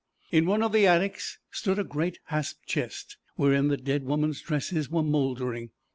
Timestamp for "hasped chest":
2.29-3.17